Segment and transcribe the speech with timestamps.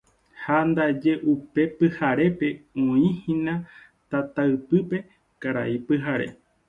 [0.43, 2.47] Ha ndaje upe pyharépe
[2.85, 3.53] oĩhína
[4.09, 4.97] tataypýpe
[5.41, 6.27] Karai Pyhare.